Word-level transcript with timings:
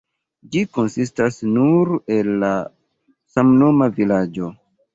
Ĝi 0.53 0.61
konsistas 0.77 1.37
nur 1.59 1.93
el 2.17 2.33
la 2.47 2.51
samnoma 3.37 3.93
vilaĝo. 4.03 4.53